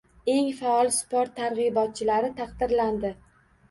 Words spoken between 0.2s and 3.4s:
Eng faol sport targ‘ibotchilari taqdirlandi